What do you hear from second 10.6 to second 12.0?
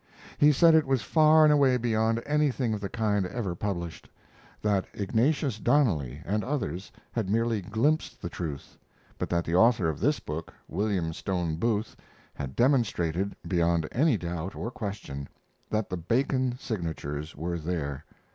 William Stone Booth,